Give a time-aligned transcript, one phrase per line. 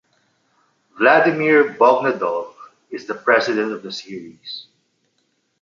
[0.97, 2.55] Vladimir Bogdanov
[2.89, 4.65] is the president of the series.